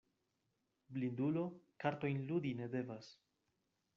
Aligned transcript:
Blindulo 0.95 1.43
kartojn 1.85 2.25
ludi 2.31 2.53
ne 2.63 2.71
devas. 2.79 3.13